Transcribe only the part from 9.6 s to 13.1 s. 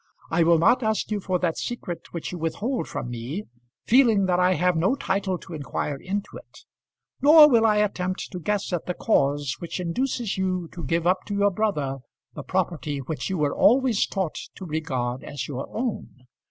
induces you to give up to your brother the property